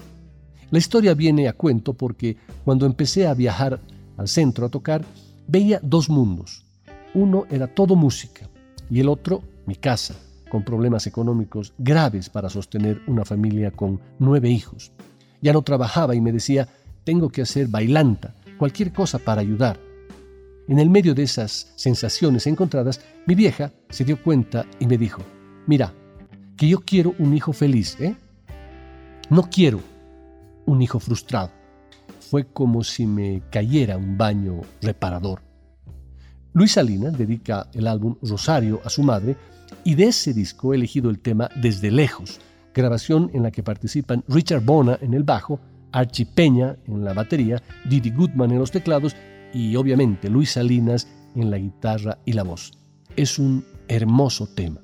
La 0.71 0.79
historia 0.79 1.13
viene 1.13 1.47
a 1.47 1.53
cuento 1.53 1.93
porque 1.93 2.37
cuando 2.65 2.87
empecé 2.87 3.27
a 3.27 3.35
viajar 3.35 3.79
al 4.17 4.27
centro 4.27 4.65
a 4.65 4.69
tocar, 4.69 5.05
veía 5.47 5.79
dos 5.83 6.09
mundos. 6.09 6.65
Uno 7.13 7.45
era 7.51 7.67
todo 7.67 7.95
música 7.95 8.49
y 8.89 8.99
el 8.99 9.09
otro 9.09 9.43
mi 9.65 9.75
casa, 9.75 10.15
con 10.49 10.63
problemas 10.63 11.07
económicos 11.07 11.73
graves 11.77 12.29
para 12.29 12.49
sostener 12.49 13.01
una 13.07 13.25
familia 13.25 13.71
con 13.71 13.99
nueve 14.19 14.49
hijos. 14.49 14.91
Ya 15.41 15.53
no 15.53 15.61
trabajaba 15.61 16.15
y 16.15 16.21
me 16.21 16.31
decía, 16.31 16.67
tengo 17.03 17.29
que 17.29 17.41
hacer 17.41 17.67
bailanta, 17.67 18.35
cualquier 18.57 18.93
cosa 18.93 19.19
para 19.19 19.41
ayudar. 19.41 19.79
En 20.69 20.79
el 20.79 20.89
medio 20.89 21.13
de 21.13 21.23
esas 21.23 21.73
sensaciones 21.75 22.47
encontradas, 22.47 23.01
mi 23.25 23.35
vieja 23.35 23.73
se 23.89 24.05
dio 24.05 24.21
cuenta 24.21 24.65
y 24.79 24.87
me 24.87 24.97
dijo, 24.97 25.21
mira, 25.67 25.93
que 26.55 26.69
yo 26.69 26.79
quiero 26.79 27.13
un 27.19 27.33
hijo 27.33 27.51
feliz, 27.51 27.97
¿eh? 27.99 28.15
No 29.29 29.49
quiero 29.49 29.81
un 30.65 30.81
hijo 30.81 30.99
frustrado. 30.99 31.51
Fue 32.29 32.45
como 32.45 32.83
si 32.83 33.05
me 33.05 33.41
cayera 33.51 33.97
un 33.97 34.17
baño 34.17 34.61
reparador. 34.81 35.41
Luis 36.53 36.73
Salinas 36.73 37.17
dedica 37.17 37.67
el 37.73 37.85
álbum 37.87 38.15
Rosario 38.21 38.79
a 38.85 38.89
su 38.89 39.03
madre 39.03 39.35
y 39.83 39.95
de 39.95 40.05
ese 40.05 40.33
disco 40.33 40.71
he 40.71 40.77
elegido 40.77 41.09
el 41.09 41.19
tema 41.19 41.49
Desde 41.61 41.91
Lejos, 41.91 42.39
grabación 42.73 43.29
en 43.33 43.43
la 43.43 43.51
que 43.51 43.63
participan 43.63 44.23
Richard 44.29 44.63
Bona 44.63 44.97
en 45.01 45.13
el 45.13 45.23
bajo, 45.23 45.59
Archie 45.91 46.25
Peña 46.25 46.77
en 46.87 47.03
la 47.03 47.13
batería, 47.13 47.61
Didi 47.89 48.11
Goodman 48.11 48.51
en 48.51 48.59
los 48.59 48.71
teclados 48.71 49.13
y 49.53 49.75
obviamente 49.75 50.29
Luis 50.29 50.51
Salinas 50.51 51.07
en 51.35 51.51
la 51.51 51.57
guitarra 51.57 52.19
y 52.25 52.33
la 52.33 52.43
voz. 52.43 52.71
Es 53.15 53.39
un 53.39 53.65
hermoso 53.87 54.47
tema. 54.47 54.81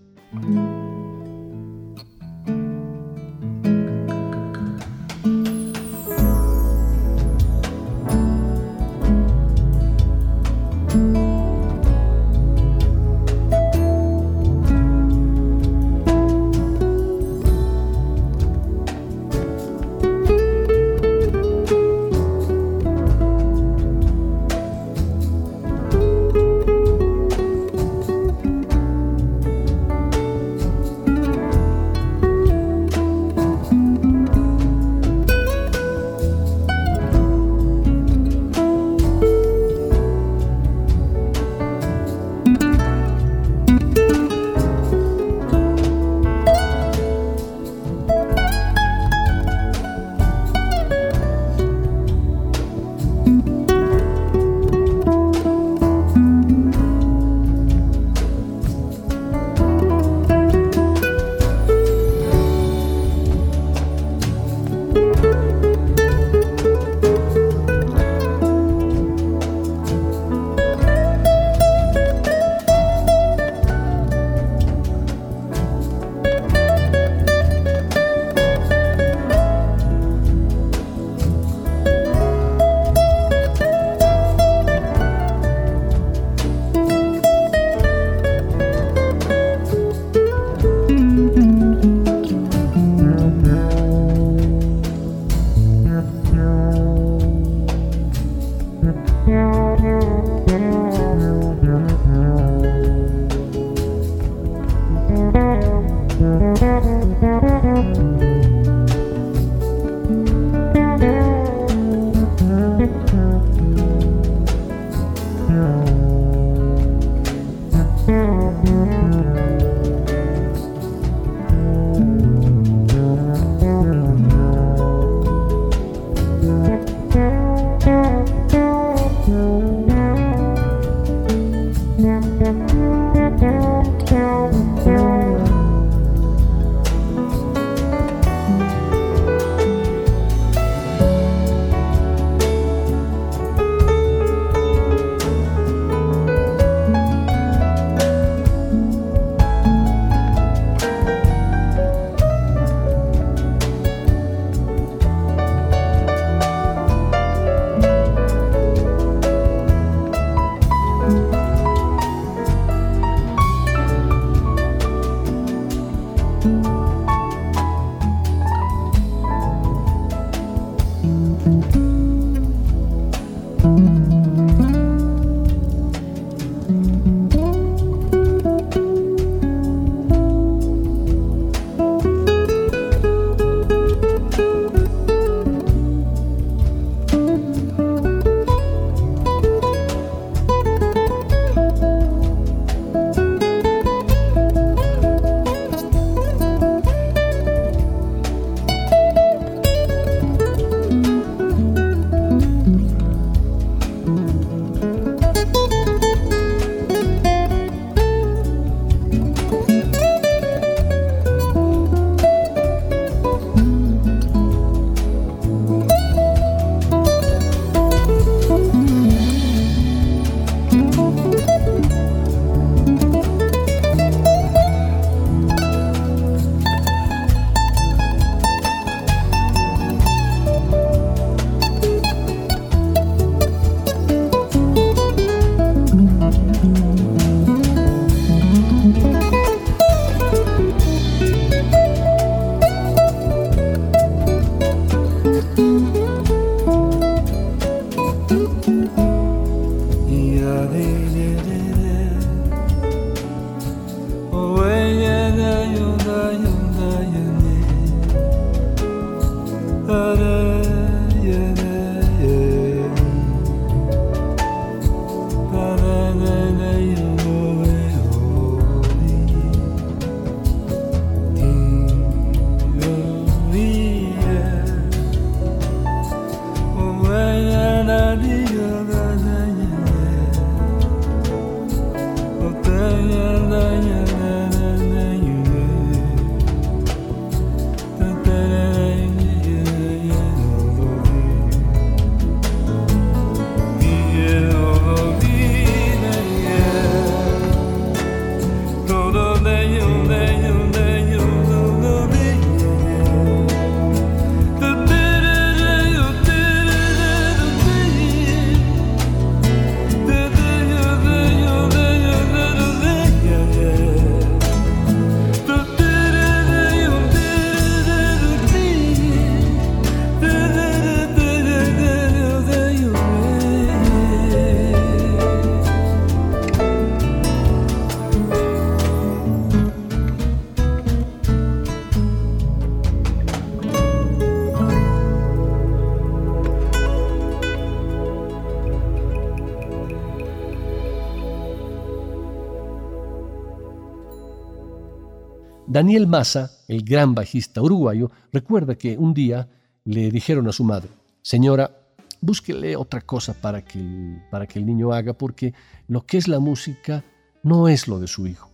Daniel 345.80 346.08
Massa, 346.08 346.52
el 346.68 346.84
gran 346.84 347.16
bajista 347.16 347.62
uruguayo, 347.62 348.12
recuerda 348.34 348.76
que 348.76 348.98
un 348.98 349.14
día 349.14 349.48
le 349.86 350.12
dijeron 350.12 350.46
a 350.50 350.52
su 350.52 350.66
madre, 350.66 350.90
señora, 351.22 351.72
búsquele 352.20 352.76
otra 352.76 353.00
cosa 353.00 353.34
para 353.34 353.64
que, 353.64 353.80
el, 353.80 354.22
para 354.30 354.46
que 354.46 354.60
el 354.60 354.66
niño 354.66 354.92
haga, 354.92 355.14
porque 355.14 355.54
lo 355.88 356.06
que 356.06 356.18
es 356.18 356.28
la 356.28 356.40
música 356.40 357.06
no 357.44 357.70
es 357.70 357.88
lo 357.88 357.98
de 357.98 358.08
su 358.08 358.28
hijo. 358.28 358.52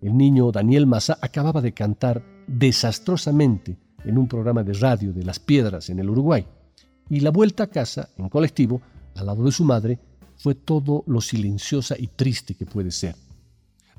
El 0.00 0.16
niño 0.16 0.50
Daniel 0.50 0.88
Massa 0.88 1.16
acababa 1.22 1.60
de 1.60 1.74
cantar 1.74 2.24
desastrosamente 2.48 3.78
en 4.04 4.18
un 4.18 4.26
programa 4.26 4.64
de 4.64 4.72
radio 4.72 5.12
de 5.12 5.22
Las 5.22 5.38
Piedras 5.38 5.90
en 5.90 6.00
el 6.00 6.10
Uruguay, 6.10 6.44
y 7.08 7.20
la 7.20 7.30
vuelta 7.30 7.62
a 7.62 7.66
casa, 7.68 8.08
en 8.18 8.28
colectivo, 8.28 8.82
al 9.14 9.26
lado 9.26 9.44
de 9.44 9.52
su 9.52 9.62
madre, 9.62 10.00
fue 10.36 10.56
todo 10.56 11.04
lo 11.06 11.20
silenciosa 11.20 11.94
y 11.96 12.08
triste 12.08 12.56
que 12.56 12.66
puede 12.66 12.90
ser. 12.90 13.14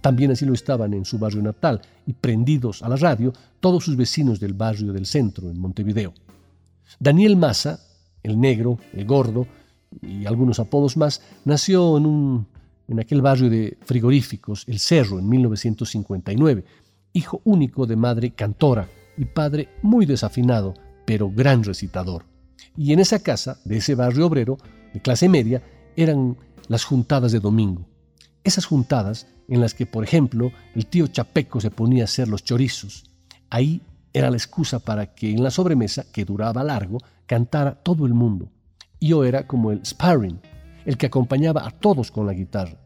También 0.02 0.32
así 0.32 0.46
lo 0.46 0.54
estaban 0.54 0.94
en 0.94 1.06
su 1.06 1.18
barrio 1.20 1.42
natal 1.42 1.82
y 2.06 2.14
prendidos 2.14 2.84
a 2.84 2.90
la 2.90 2.96
radio 2.96 3.34
todos 3.60 3.84
sus 3.84 3.96
vecinos 3.96 4.40
del 4.40 4.54
barrio 4.54 4.94
del 4.94 5.06
centro, 5.06 5.50
en 5.50 5.60
Montevideo. 5.60 6.14
Daniel 7.00 7.36
Massa, 7.36 7.80
el 8.24 8.40
negro, 8.40 8.80
el 8.94 9.06
gordo 9.06 9.48
y 10.02 10.26
algunos 10.26 10.60
apodos 10.60 10.98
más, 10.98 11.22
nació 11.46 11.98
en, 11.98 12.06
un, 12.06 12.48
en 12.88 13.00
aquel 13.00 13.22
barrio 13.22 13.50
de 13.50 13.78
frigoríficos, 13.82 14.64
El 14.68 14.80
Cerro, 14.80 15.20
en 15.20 15.28
1959, 15.28 16.64
hijo 17.14 17.42
único 17.44 17.86
de 17.86 17.96
madre 17.96 18.32
cantora 18.32 18.88
y 19.18 19.26
padre 19.26 19.70
muy 19.82 20.06
desafinado, 20.06 20.74
pero 21.06 21.30
gran 21.30 21.64
recitador. 21.64 22.24
Y 22.78 22.94
en 22.94 23.00
esa 23.00 23.20
casa, 23.20 23.60
de 23.66 23.78
ese 23.78 23.96
barrio 23.96 24.28
obrero, 24.28 24.58
de 24.94 25.02
clase 25.02 25.28
media, 25.28 25.62
eran 25.96 26.38
las 26.68 26.86
juntadas 26.86 27.32
de 27.32 27.40
domingo. 27.40 27.89
Esas 28.44 28.66
juntadas 28.66 29.28
en 29.48 29.62
las 29.62 29.74
que, 29.74 29.86
por 29.86 30.04
ejemplo, 30.04 30.52
el 30.76 30.86
tío 30.86 31.08
Chapeco 31.08 31.60
se 31.60 31.72
ponía 31.72 32.04
a 32.04 32.06
hacer 32.06 32.28
los 32.28 32.44
chorizos. 32.44 33.04
Ahí 33.50 33.82
era 34.14 34.30
la 34.30 34.38
excusa 34.38 34.80
para 34.80 35.14
que 35.14 35.32
en 35.32 35.44
la 35.44 35.52
sobremesa, 35.52 36.06
que 36.12 36.26
duraba 36.26 36.64
largo, 36.64 37.00
cantara 37.26 37.76
todo 37.76 38.06
el 38.06 38.14
mundo. 38.14 38.50
Yo 39.00 39.24
era 39.24 39.48
como 39.48 39.72
el 39.72 39.86
sparring, 39.86 40.40
el 40.86 40.98
que 40.98 41.08
acompañaba 41.08 41.66
a 41.66 41.72
todos 41.72 42.12
con 42.12 42.26
la 42.26 42.34
guitarra. 42.34 42.78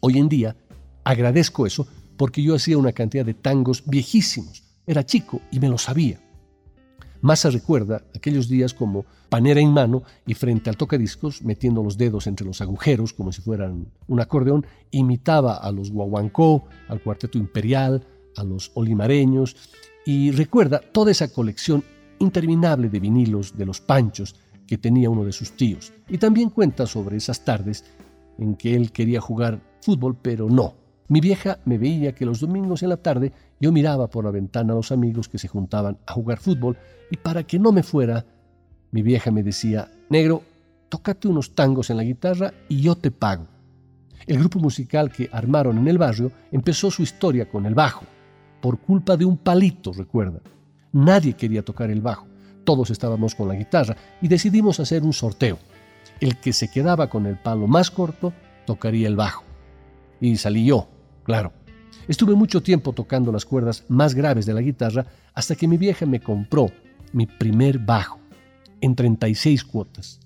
Hoy 0.00 0.18
en 0.18 0.28
día 0.28 0.56
agradezco 1.04 1.66
eso 1.66 1.86
porque 2.16 2.42
yo 2.42 2.54
hacía 2.54 2.78
una 2.78 2.92
cantidad 2.92 3.24
de 3.24 3.34
tangos 3.34 3.82
viejísimos. 3.86 4.62
Era 4.86 5.04
chico 5.04 5.40
y 5.50 5.60
me 5.60 5.68
lo 5.68 5.78
sabía. 5.78 6.20
Massa 7.24 7.48
recuerda 7.48 8.02
aquellos 8.14 8.50
días 8.50 8.74
como 8.74 9.06
panera 9.30 9.58
en 9.58 9.72
mano 9.72 10.02
y 10.26 10.34
frente 10.34 10.68
al 10.68 10.76
tocadiscos, 10.76 11.40
metiendo 11.40 11.82
los 11.82 11.96
dedos 11.96 12.26
entre 12.26 12.46
los 12.46 12.60
agujeros 12.60 13.14
como 13.14 13.32
si 13.32 13.40
fueran 13.40 13.86
un 14.08 14.20
acordeón, 14.20 14.66
imitaba 14.90 15.56
a 15.56 15.72
los 15.72 15.90
guaguancó, 15.90 16.64
al 16.86 17.00
cuarteto 17.00 17.38
imperial, 17.38 18.06
a 18.36 18.44
los 18.44 18.72
olimareños 18.74 19.56
y 20.04 20.32
recuerda 20.32 20.82
toda 20.92 21.12
esa 21.12 21.32
colección 21.32 21.82
interminable 22.18 22.90
de 22.90 23.00
vinilos 23.00 23.56
de 23.56 23.64
los 23.64 23.80
panchos 23.80 24.36
que 24.66 24.76
tenía 24.76 25.08
uno 25.08 25.24
de 25.24 25.32
sus 25.32 25.52
tíos. 25.52 25.94
Y 26.10 26.18
también 26.18 26.50
cuenta 26.50 26.86
sobre 26.86 27.16
esas 27.16 27.42
tardes 27.42 27.86
en 28.36 28.54
que 28.54 28.74
él 28.74 28.92
quería 28.92 29.22
jugar 29.22 29.62
fútbol, 29.80 30.14
pero 30.20 30.50
no, 30.50 30.74
mi 31.08 31.20
vieja 31.20 31.58
me 31.64 31.78
veía 31.78 32.14
que 32.14 32.26
los 32.26 32.40
domingos 32.40 32.82
en 32.82 32.90
la 32.90 32.98
tarde 32.98 33.32
yo 33.64 33.72
miraba 33.72 34.08
por 34.08 34.26
la 34.26 34.30
ventana 34.30 34.74
a 34.74 34.76
los 34.76 34.92
amigos 34.92 35.26
que 35.26 35.38
se 35.38 35.48
juntaban 35.48 35.96
a 36.06 36.12
jugar 36.12 36.36
fútbol 36.36 36.76
y 37.10 37.16
para 37.16 37.44
que 37.44 37.58
no 37.58 37.72
me 37.72 37.82
fuera, 37.82 38.26
mi 38.90 39.00
vieja 39.00 39.30
me 39.30 39.42
decía, 39.42 39.90
negro, 40.10 40.42
tócate 40.90 41.28
unos 41.28 41.54
tangos 41.54 41.88
en 41.88 41.96
la 41.96 42.02
guitarra 42.02 42.52
y 42.68 42.82
yo 42.82 42.94
te 42.94 43.10
pago. 43.10 43.46
El 44.26 44.38
grupo 44.38 44.58
musical 44.58 45.10
que 45.10 45.30
armaron 45.32 45.78
en 45.78 45.88
el 45.88 45.96
barrio 45.96 46.30
empezó 46.52 46.90
su 46.90 47.02
historia 47.02 47.48
con 47.48 47.64
el 47.64 47.74
bajo, 47.74 48.04
por 48.60 48.80
culpa 48.80 49.16
de 49.16 49.24
un 49.24 49.38
palito, 49.38 49.94
recuerda. 49.94 50.40
Nadie 50.92 51.32
quería 51.32 51.64
tocar 51.64 51.90
el 51.90 52.02
bajo, 52.02 52.26
todos 52.64 52.90
estábamos 52.90 53.34
con 53.34 53.48
la 53.48 53.54
guitarra 53.54 53.96
y 54.20 54.28
decidimos 54.28 54.78
hacer 54.78 55.04
un 55.04 55.14
sorteo. 55.14 55.56
El 56.20 56.36
que 56.38 56.52
se 56.52 56.70
quedaba 56.70 57.08
con 57.08 57.24
el 57.24 57.38
palo 57.38 57.66
más 57.66 57.90
corto 57.90 58.34
tocaría 58.66 59.08
el 59.08 59.16
bajo. 59.16 59.42
Y 60.20 60.36
salí 60.36 60.66
yo, 60.66 60.86
claro. 61.22 61.63
Estuve 62.06 62.34
mucho 62.34 62.62
tiempo 62.62 62.92
tocando 62.92 63.32
las 63.32 63.44
cuerdas 63.44 63.84
más 63.88 64.14
graves 64.14 64.44
de 64.44 64.54
la 64.54 64.60
guitarra 64.60 65.06
hasta 65.32 65.54
que 65.54 65.66
mi 65.66 65.78
vieja 65.78 66.04
me 66.04 66.20
compró 66.20 66.66
mi 67.12 67.26
primer 67.26 67.78
bajo 67.78 68.18
en 68.80 68.94
36 68.94 69.64
cuotas. 69.64 70.20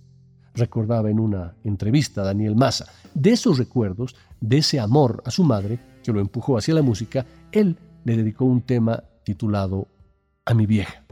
Recordaba 0.54 1.10
en 1.10 1.20
una 1.20 1.54
entrevista 1.62 2.22
a 2.22 2.24
Daniel 2.24 2.56
Massa. 2.56 2.86
De 3.14 3.30
esos 3.30 3.58
recuerdos, 3.58 4.16
de 4.40 4.58
ese 4.58 4.80
amor 4.80 5.22
a 5.24 5.30
su 5.30 5.44
madre, 5.44 5.78
que 6.02 6.12
lo 6.12 6.20
empujó 6.20 6.58
hacia 6.58 6.74
la 6.74 6.82
música, 6.82 7.24
él 7.52 7.76
le 8.04 8.16
dedicó 8.16 8.44
un 8.44 8.62
tema 8.62 9.04
titulado 9.22 9.86
A 10.44 10.54
mi 10.54 10.66
vieja. 10.66 11.04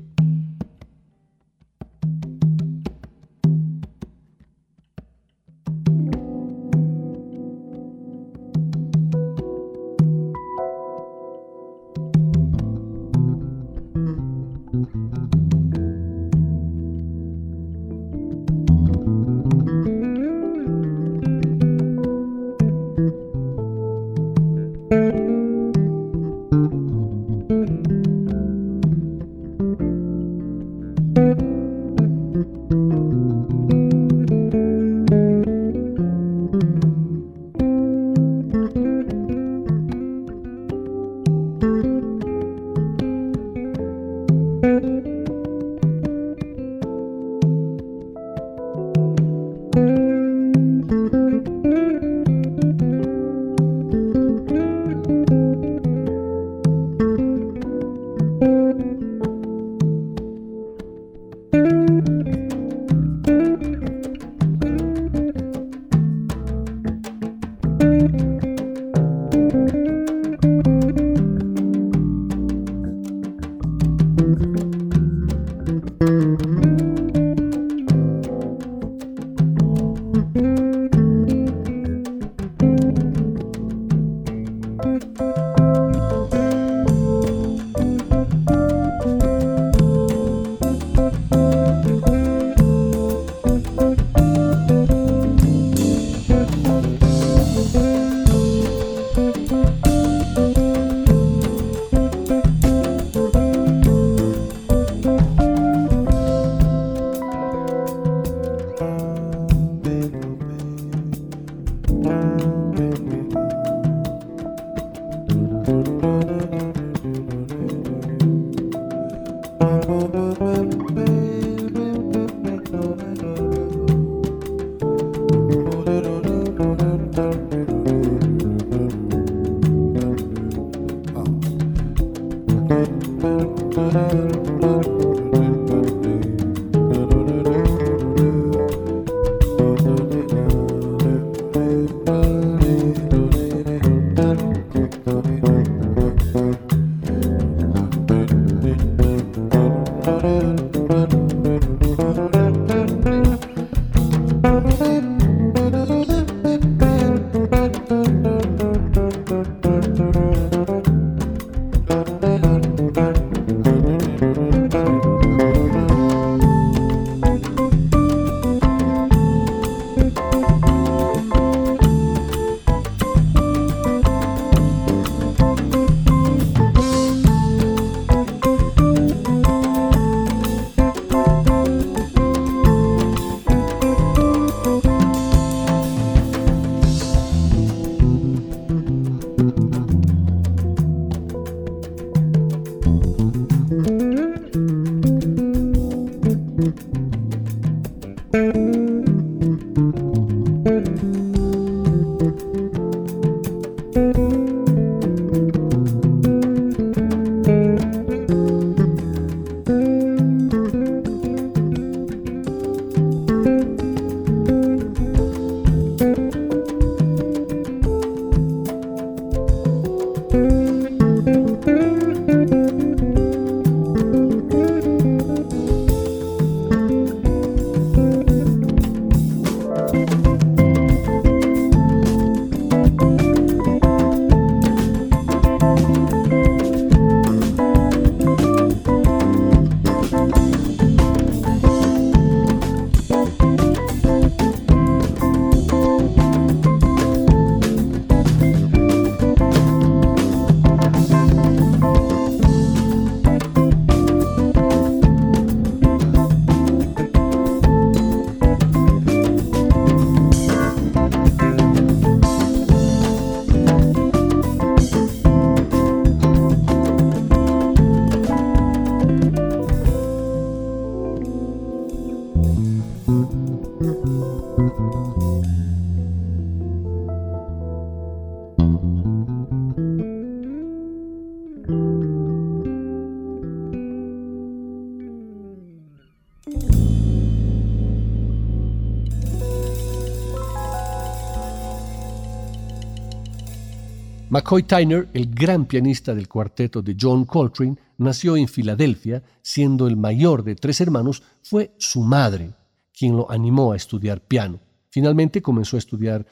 McCoy 294.37 294.65
Tyner, 294.65 295.09
el 295.15 295.35
gran 295.35 295.65
pianista 295.65 296.15
del 296.15 296.29
cuarteto 296.29 296.83
de 296.83 296.95
John 297.01 297.25
Coltrane, 297.25 297.79
nació 297.97 298.37
en 298.37 298.49
Filadelfia, 298.49 299.23
siendo 299.41 299.87
el 299.87 299.97
mayor 299.97 300.45
de 300.45 300.57
tres 300.57 300.79
hermanos, 300.83 301.23
fue 301.43 301.73
su 301.79 302.03
madre 302.03 302.53
quien 302.93 303.17
lo 303.17 303.31
animó 303.31 303.73
a 303.73 303.77
estudiar 303.77 304.21
piano. 304.21 304.61
Finalmente 304.91 305.41
comenzó 305.41 305.77
a 305.77 305.79
estudiar 305.79 306.27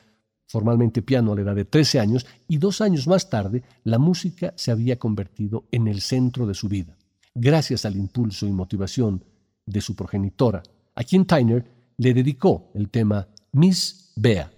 formalmente 0.46 1.00
piano 1.00 1.32
a 1.32 1.36
la 1.36 1.40
edad 1.40 1.54
de 1.54 1.64
13 1.64 1.98
años 1.98 2.26
y 2.46 2.58
dos 2.58 2.82
años 2.82 3.06
más 3.06 3.30
tarde 3.30 3.62
la 3.84 3.98
música 3.98 4.52
se 4.54 4.70
había 4.70 4.98
convertido 4.98 5.64
en 5.70 5.88
el 5.88 6.02
centro 6.02 6.46
de 6.46 6.52
su 6.52 6.68
vida. 6.68 6.98
Gracias 7.34 7.86
al 7.86 7.96
impulso 7.96 8.46
y 8.46 8.52
motivación 8.52 9.24
de 9.64 9.80
su 9.80 9.96
progenitora, 9.96 10.62
a 10.94 11.04
quien 11.04 11.24
Tyner 11.24 11.64
le 11.96 12.12
dedicó 12.12 12.70
el 12.74 12.90
tema 12.90 13.26
Miss 13.52 14.12
Bea. 14.14 14.52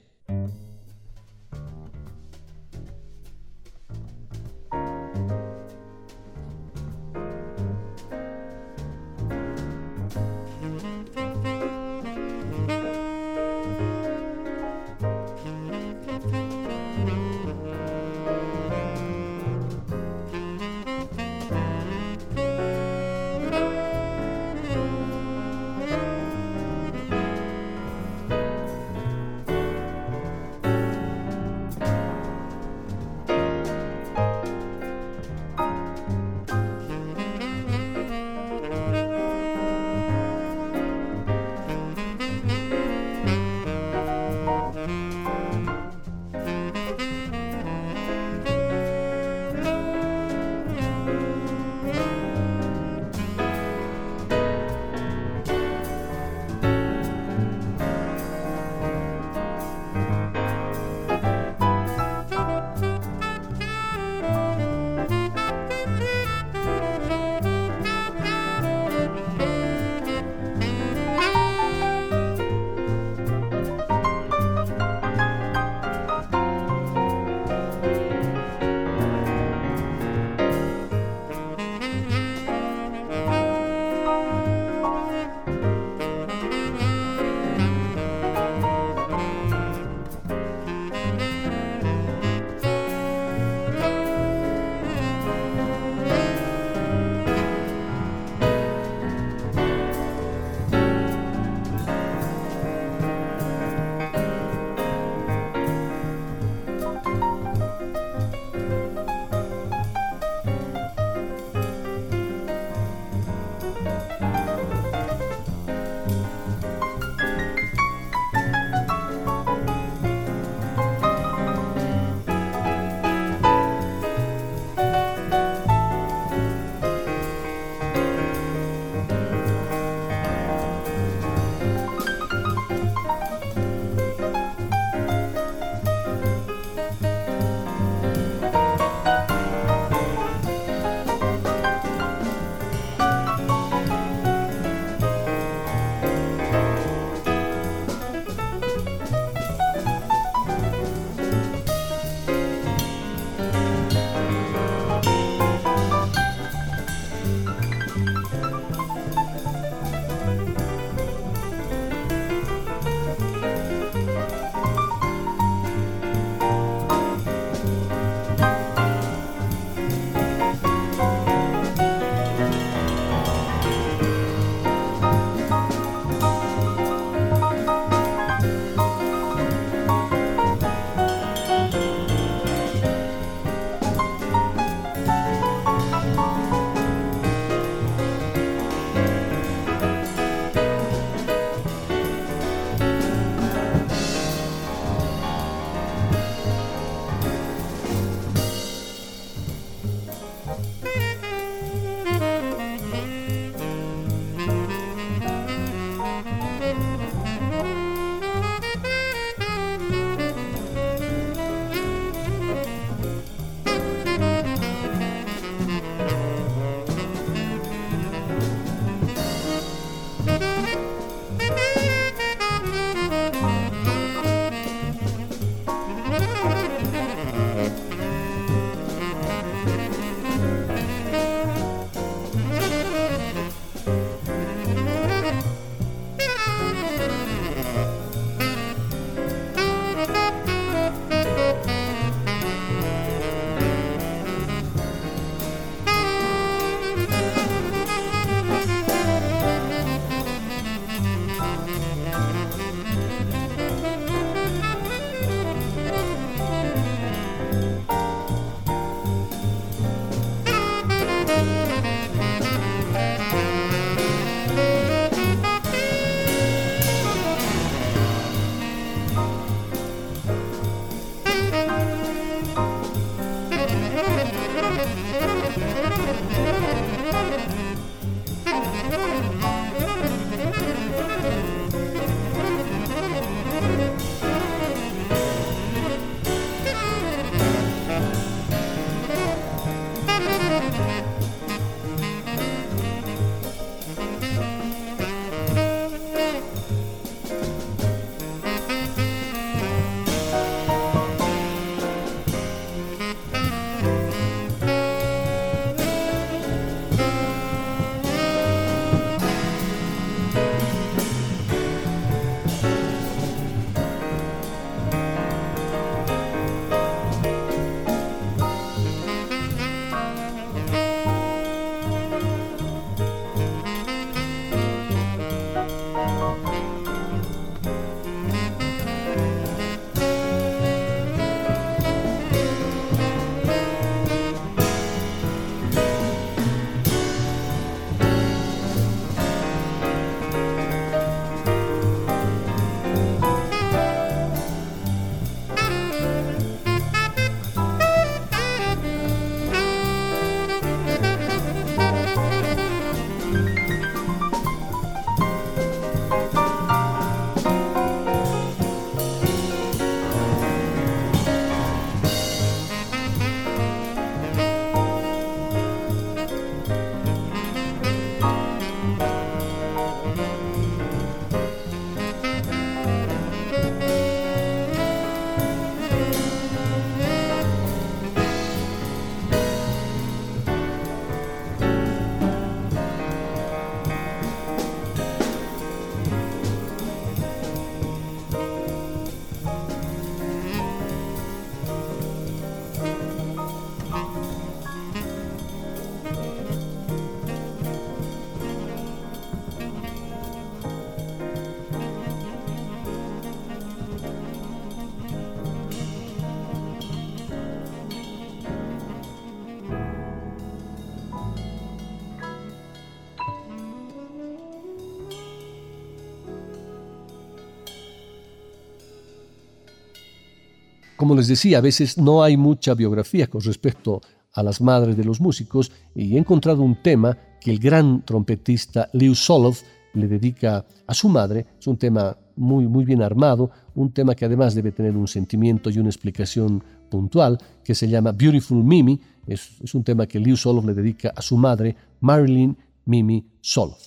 Como 421.06 421.14
les 421.14 421.28
decía, 421.28 421.58
a 421.58 421.60
veces 421.60 421.98
no 421.98 422.24
hay 422.24 422.36
mucha 422.36 422.74
biografía 422.74 423.28
con 423.28 423.40
respecto 423.40 424.00
a 424.32 424.42
las 424.42 424.60
madres 424.60 424.96
de 424.96 425.04
los 425.04 425.20
músicos 425.20 425.70
y 425.94 426.16
he 426.16 426.18
encontrado 426.18 426.62
un 426.64 426.82
tema 426.82 427.16
que 427.40 427.52
el 427.52 427.60
gran 427.60 428.04
trompetista 428.04 428.90
Leo 428.92 429.14
Soloff 429.14 429.62
le 429.94 430.08
dedica 430.08 430.64
a 430.84 430.94
su 430.94 431.08
madre. 431.08 431.46
Es 431.60 431.66
un 431.68 431.76
tema 431.76 432.16
muy, 432.34 432.66
muy 432.66 432.84
bien 432.84 433.02
armado, 433.02 433.52
un 433.76 433.92
tema 433.92 434.16
que 434.16 434.24
además 434.24 434.56
debe 434.56 434.72
tener 434.72 434.96
un 434.96 435.06
sentimiento 435.06 435.70
y 435.70 435.78
una 435.78 435.90
explicación 435.90 436.60
puntual, 436.90 437.38
que 437.62 437.76
se 437.76 437.86
llama 437.86 438.10
Beautiful 438.10 438.64
Mimi. 438.64 439.00
Es, 439.28 439.60
es 439.62 439.76
un 439.76 439.84
tema 439.84 440.08
que 440.08 440.18
Leo 440.18 440.36
Soloff 440.36 440.64
le 440.64 440.74
dedica 440.74 441.12
a 441.14 441.22
su 441.22 441.36
madre, 441.36 441.76
Marilyn 442.00 442.56
Mimi 442.84 443.24
Soloff. 443.40 443.78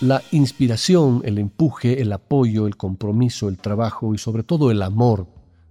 La 0.00 0.22
inspiración, 0.32 1.22
el 1.24 1.38
empuje, 1.38 2.00
el 2.00 2.12
apoyo, 2.12 2.66
el 2.66 2.76
compromiso, 2.76 3.48
el 3.48 3.58
trabajo 3.58 4.14
y 4.14 4.18
sobre 4.18 4.42
todo 4.42 4.70
el 4.70 4.82
amor 4.82 5.26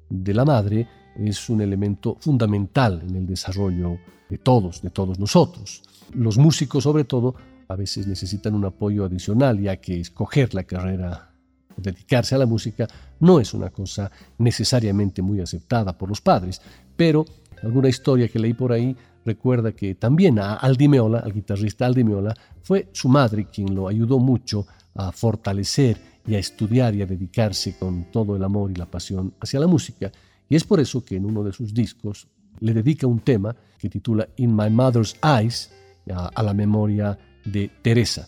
de 0.10 0.34
la 0.34 0.46
madre 0.46 0.88
es 1.18 1.50
un 1.50 1.62
elemento 1.62 2.16
fundamental 2.20 3.04
en 3.08 3.16
el 3.16 3.26
desarrollo 3.26 3.98
de 4.30 4.38
todos, 4.38 4.82
de 4.82 4.92
todos 4.92 5.20
nosotros. 5.20 5.82
Los 6.14 6.38
músicos 6.38 6.84
sobre 6.84 7.06
todo 7.06 7.36
a 7.68 7.76
veces 7.76 8.08
necesitan 8.08 8.54
un 8.56 8.66
apoyo 8.66 9.06
adicional 9.06 9.60
ya 9.60 9.78
que 9.78 10.00
escoger 10.00 10.54
la 10.54 10.64
carrera 10.64 11.30
dedicarse 11.78 12.36
a 12.36 12.38
la 12.38 12.46
música 12.46 12.88
no 13.20 13.40
es 13.40 13.54
una 13.54 13.70
cosa 13.70 14.12
necesariamente 14.38 15.22
muy 15.22 15.40
aceptada 15.40 15.98
por 15.98 16.10
los 16.10 16.22
padres, 16.22 16.62
pero 16.96 17.26
alguna 17.64 17.90
historia 17.90 18.28
que 18.28 18.40
leí 18.40 18.54
por 18.54 18.72
ahí 18.72 18.96
recuerda 19.30 19.74
que 19.74 19.94
también 19.96 20.40
a 20.40 20.56
Aldi 20.56 20.88
Meola, 20.88 21.20
al 21.20 21.34
guitarrista 21.34 21.86
Aldi 21.86 22.04
Meola, 22.04 22.34
fue 22.64 22.90
su 22.94 23.10
madre 23.10 23.46
quien 23.46 23.76
lo 23.76 23.88
ayudó 23.88 24.18
mucho 24.18 24.66
a 24.96 25.12
fortalecer 25.12 25.98
y 26.26 26.34
a 26.36 26.40
estudiar 26.40 26.96
y 26.96 27.04
a 27.04 27.06
dedicarse 27.06 27.78
con 27.78 28.06
todo 28.12 28.36
el 28.36 28.44
amor 28.44 28.72
y 28.72 28.76
la 28.76 28.86
pasión 28.86 29.34
hacia 29.40 29.60
la 29.60 29.68
música. 29.68 30.12
Y 30.50 30.56
es 30.56 30.64
por 30.64 30.80
eso 30.80 31.06
que 31.06 31.16
en 31.16 31.26
uno 31.26 31.44
de 31.44 31.54
sus 31.54 31.74
discos 31.74 32.28
le 32.60 32.74
dedica 32.74 33.06
un 33.06 33.20
tema 33.20 33.56
que 33.78 33.90
titula 33.90 34.28
In 34.38 34.56
My 34.56 34.70
Mother's 34.70 35.16
Eyes 35.24 35.72
a, 36.12 36.28
a 36.28 36.44
la 36.44 36.54
memoria 36.54 37.18
de 37.46 37.70
Teresa. 37.82 38.28